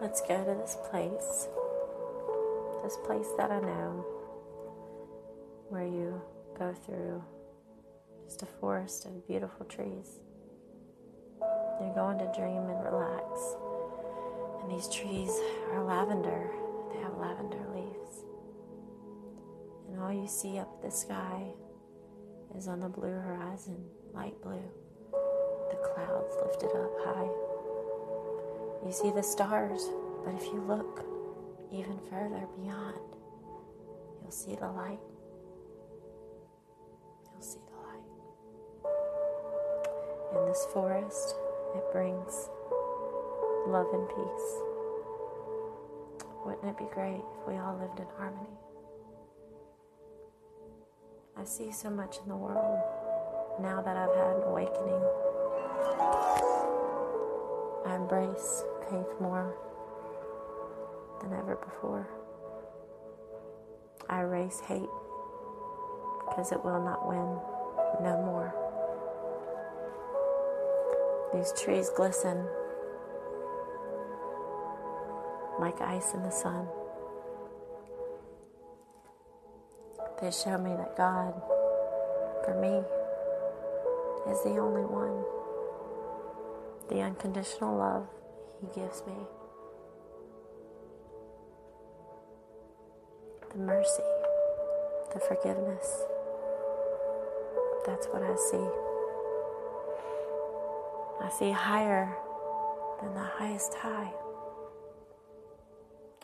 let's 0.00 0.20
go 0.20 0.36
to 0.44 0.54
this 0.54 0.76
place, 0.90 1.48
this 2.84 2.96
place 3.04 3.26
that 3.36 3.50
I 3.50 3.60
know, 3.60 4.04
where 5.68 5.86
you 5.86 6.20
go 6.56 6.72
through 6.72 7.22
just 8.24 8.42
a 8.42 8.46
forest 8.46 9.06
of 9.06 9.26
beautiful 9.26 9.66
trees. 9.66 10.20
You're 11.80 11.94
going 11.94 12.18
to 12.18 12.32
dream 12.36 12.68
and 12.68 12.84
relax. 12.84 13.56
And 14.62 14.70
these 14.70 14.88
trees 14.88 15.30
are 15.72 15.84
lavender, 15.84 16.50
they 16.92 17.00
have 17.00 17.16
lavender 17.16 17.64
leaves. 17.74 18.24
And 19.88 20.00
all 20.00 20.12
you 20.12 20.28
see 20.28 20.58
up 20.58 20.82
the 20.82 20.90
sky 20.90 21.42
is 22.56 22.68
on 22.68 22.80
the 22.80 22.88
blue 22.88 23.08
horizon, 23.08 23.84
light 24.12 24.40
blue, 24.42 24.62
the 25.70 25.76
clouds 25.94 26.36
lifted 26.44 26.70
up 26.76 26.92
high. 27.04 27.47
You 28.84 28.92
see 28.92 29.10
the 29.10 29.22
stars, 29.22 29.88
but 30.24 30.34
if 30.34 30.44
you 30.46 30.60
look 30.66 31.04
even 31.72 31.98
further 32.10 32.46
beyond, 32.56 32.98
you'll 34.22 34.30
see 34.30 34.54
the 34.54 34.68
light. 34.68 35.00
You'll 37.32 37.42
see 37.42 37.58
the 37.66 37.76
light. 37.86 38.06
In 40.36 40.46
this 40.48 40.66
forest, 40.72 41.34
it 41.76 41.84
brings 41.92 42.48
love 43.66 43.88
and 43.92 44.08
peace. 44.08 44.62
Wouldn't 46.46 46.64
it 46.64 46.78
be 46.78 46.88
great 46.94 47.20
if 47.40 47.46
we 47.46 47.58
all 47.58 47.76
lived 47.78 47.98
in 48.00 48.06
harmony? 48.16 48.56
I 51.36 51.44
see 51.44 51.70
so 51.72 51.90
much 51.90 52.18
in 52.22 52.28
the 52.28 52.36
world 52.36 52.78
now 53.60 53.82
that 53.82 53.96
I've 53.96 54.14
had 54.14 54.36
an 54.36 54.42
awakening. 54.44 55.02
I 57.88 57.96
embrace 57.96 58.64
faith 58.90 59.08
more 59.18 59.56
than 61.22 61.32
ever 61.32 61.56
before. 61.56 62.06
I 64.10 64.20
erase 64.20 64.60
hate 64.60 64.90
because 66.28 66.52
it 66.52 66.62
will 66.62 66.84
not 66.84 67.08
win 67.08 67.38
no 68.04 68.22
more. 68.26 68.54
These 71.32 71.54
trees 71.58 71.88
glisten 71.96 72.46
like 75.58 75.80
ice 75.80 76.12
in 76.12 76.22
the 76.22 76.30
sun. 76.30 76.68
They 80.20 80.30
show 80.30 80.58
me 80.58 80.74
that 80.76 80.94
God, 80.94 81.32
for 82.44 82.54
me, 82.60 82.82
is 84.30 84.42
the 84.44 84.60
only 84.60 84.84
one 84.84 85.24
the 86.88 87.00
unconditional 87.00 87.76
love 87.76 88.06
He 88.60 88.66
gives 88.80 89.02
me, 89.06 89.14
the 93.52 93.58
mercy, 93.58 94.02
the 95.12 95.20
forgiveness. 95.20 96.04
That's 97.86 98.06
what 98.08 98.22
I 98.22 98.34
see. 98.50 98.68
I 101.24 101.30
see 101.38 101.50
higher 101.50 102.14
than 103.00 103.14
the 103.14 103.20
highest 103.20 103.74
high. 103.74 104.12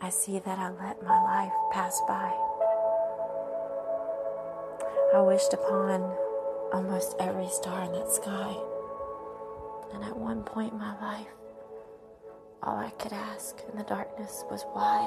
I 0.00 0.10
see 0.10 0.38
that 0.38 0.58
I 0.58 0.70
let 0.70 1.02
my 1.02 1.22
life 1.22 1.52
pass 1.72 2.00
by. 2.06 2.32
I 5.14 5.20
wished 5.22 5.54
upon 5.54 6.02
almost 6.72 7.16
every 7.18 7.48
star 7.48 7.84
in 7.84 7.92
that 7.92 8.12
sky. 8.12 8.54
And 9.96 10.04
at 10.04 10.14
one 10.14 10.42
point 10.42 10.74
in 10.74 10.78
my 10.78 10.94
life, 11.00 11.26
all 12.62 12.76
I 12.76 12.90
could 12.98 13.14
ask 13.14 13.62
in 13.70 13.78
the 13.78 13.84
darkness 13.84 14.44
was 14.50 14.62
why? 14.74 15.00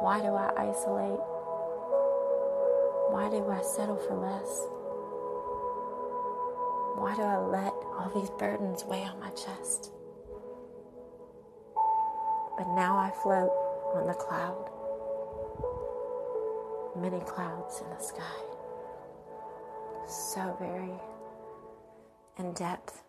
Why 0.00 0.20
do 0.20 0.28
I 0.28 0.48
isolate? 0.56 1.20
Why 3.12 3.28
do 3.28 3.46
I 3.50 3.60
settle 3.60 3.98
for 3.98 4.16
less? 4.16 4.66
Why 6.96 7.14
do 7.14 7.20
I 7.20 7.36
let 7.36 7.74
all 7.92 8.10
these 8.14 8.30
burdens 8.30 8.86
weigh 8.86 9.04
on 9.04 9.20
my 9.20 9.28
chest? 9.30 9.92
But 12.56 12.68
now 12.74 12.96
I 12.96 13.10
float 13.22 13.52
on 13.96 14.06
the 14.06 14.14
cloud, 14.14 14.70
many 16.96 17.20
clouds 17.26 17.82
in 17.82 17.90
the 17.90 18.02
sky. 18.02 18.40
So 20.08 20.56
very 20.58 20.94
in 22.38 22.54
depth. 22.54 23.02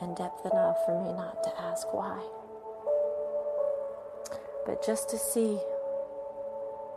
In 0.00 0.14
depth 0.14 0.44
enough 0.44 0.84
for 0.84 1.00
me 1.02 1.12
not 1.12 1.42
to 1.44 1.60
ask 1.60 1.92
why. 1.92 2.18
But 4.66 4.84
just 4.84 5.08
to 5.10 5.18
see 5.18 5.54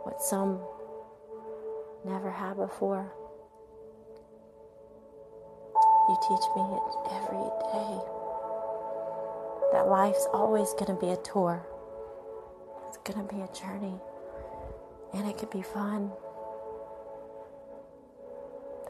what 0.02 0.22
some 0.22 0.60
never 2.04 2.30
had 2.30 2.56
before. 2.56 3.12
You 6.08 6.16
teach 6.22 6.46
me 6.54 6.62
it 6.62 6.96
every 7.10 7.50
day. 7.72 8.00
That 9.72 9.88
life's 9.88 10.26
always 10.32 10.72
going 10.74 10.86
to 10.86 10.94
be 10.94 11.10
a 11.10 11.16
tour. 11.16 11.66
It's 12.88 12.98
going 12.98 13.26
to 13.26 13.34
be 13.34 13.42
a 13.42 13.48
journey. 13.48 14.00
And 15.12 15.28
it 15.28 15.36
could 15.38 15.50
be 15.50 15.62
fun. 15.62 16.12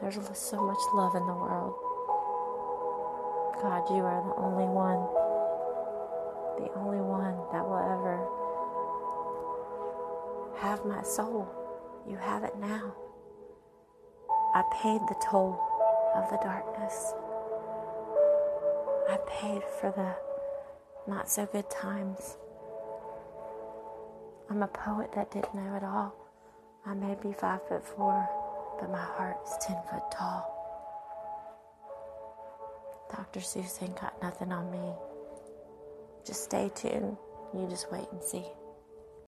There's 0.01 0.19
so 0.37 0.61
much 0.61 0.77
love 0.93 1.15
in 1.15 1.25
the 1.25 1.33
world. 1.33 1.73
God, 3.61 3.89
you 3.89 4.03
are 4.05 4.21
the 4.21 4.35
only 4.37 4.69
one, 4.69 5.01
the 6.61 6.71
only 6.77 7.01
one 7.01 7.33
that 7.51 7.65
will 7.65 7.81
ever 7.81 8.21
have 10.59 10.85
my 10.85 11.01
soul. 11.01 11.47
You 12.07 12.15
have 12.17 12.43
it 12.43 12.55
now. 12.59 12.93
I 14.53 14.63
paid 14.81 15.01
the 15.09 15.15
toll 15.29 15.59
of 16.15 16.29
the 16.29 16.37
darkness. 16.37 17.13
I 19.09 19.17
paid 19.27 19.63
for 19.81 19.91
the 19.91 20.15
not 21.11 21.27
so 21.27 21.47
good 21.47 21.69
times. 21.71 22.37
I'm 24.49 24.61
a 24.61 24.67
poet 24.67 25.11
that 25.15 25.31
didn't 25.31 25.55
know 25.55 25.75
it 25.75 25.83
all. 25.83 26.13
I 26.85 26.93
may 26.93 27.15
be 27.15 27.33
five 27.33 27.67
foot 27.67 27.83
four 27.83 28.29
but 28.79 28.91
my 28.91 29.03
heart's 29.03 29.65
10 29.65 29.75
foot 29.89 30.03
tall. 30.11 30.53
Dr. 33.11 33.39
Seuss 33.39 33.81
ain't 33.81 33.99
got 33.99 34.21
nothing 34.21 34.51
on 34.51 34.69
me. 34.71 34.93
Just 36.25 36.43
stay 36.43 36.69
tuned. 36.75 37.17
You 37.53 37.67
just 37.69 37.91
wait 37.91 38.07
and 38.11 38.21
see. 38.21 38.43